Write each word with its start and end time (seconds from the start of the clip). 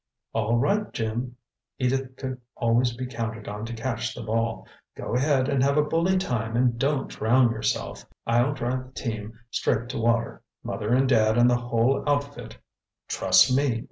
"All 0.33 0.57
right, 0.57 0.91
Jim" 0.93 1.35
Edith 1.77 2.15
could 2.15 2.41
always 2.55 2.97
be 2.97 3.05
counted 3.05 3.47
on 3.47 3.67
to 3.67 3.73
catch 3.73 4.15
the 4.15 4.23
ball 4.23 4.65
"go 4.97 5.13
ahead 5.15 5.47
and 5.47 5.61
have 5.61 5.77
a 5.77 5.83
bully 5.83 6.17
time 6.17 6.55
and 6.55 6.79
don't 6.79 7.07
drown 7.07 7.51
yourself. 7.51 8.03
I'll 8.25 8.55
drive 8.55 8.85
the 8.87 8.93
team 8.93 9.33
straight 9.51 9.89
to 9.89 9.99
water, 9.99 10.41
mother 10.63 10.91
and 10.91 11.07
dad 11.07 11.37
and 11.37 11.47
the 11.47 11.55
whole 11.57 12.03
outfit, 12.09 12.57
trust 13.07 13.55
me!" 13.55 13.79